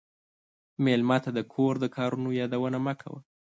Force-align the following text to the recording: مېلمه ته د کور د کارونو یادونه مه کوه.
مېلمه 0.83 1.17
ته 1.23 1.29
د 1.37 1.39
کور 1.53 1.73
د 1.79 1.85
کارونو 1.95 2.29
یادونه 2.41 2.77
مه 2.85 2.93
کوه. 3.01 3.19